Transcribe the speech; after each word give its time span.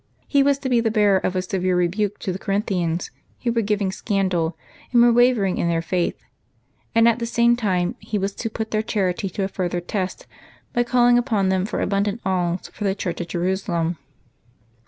He 0.27 0.41
was 0.41 0.57
to 0.57 0.67
be 0.67 0.79
the 0.81 0.89
bearer 0.89 1.19
of 1.19 1.35
a 1.35 1.43
severe 1.43 1.75
rebuke 1.75 2.17
to 2.21 2.31
the 2.33 2.39
Corinthians, 2.39 3.11
who 3.43 3.51
were 3.53 3.61
giving 3.61 3.91
scandal 3.91 4.57
and 4.91 4.99
were 4.99 5.13
wavering 5.13 5.59
in 5.59 5.69
their 5.69 5.83
faith; 5.83 6.23
and 6.95 7.07
at 7.07 7.19
the 7.19 7.27
same 7.27 7.55
time 7.55 7.93
he 7.99 8.17
was 8.17 8.33
to 8.33 8.49
put 8.49 8.71
their 8.71 8.81
charity 8.81 9.29
to 9.29 9.43
a 9.43 9.47
further 9.47 9.79
test 9.79 10.25
by 10.73 10.81
calling 10.81 11.19
upon 11.19 11.49
them 11.49 11.67
for 11.67 11.81
abundant 11.81 12.19
alms 12.25 12.67
for 12.69 12.83
the 12.83 12.95
church 12.95 13.21
at 13.21 13.29
Jerusalem. 13.29 13.97